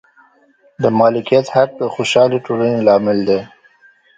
[0.81, 3.39] د مالکیت حق د خوشحالې ټولنې لامل دی.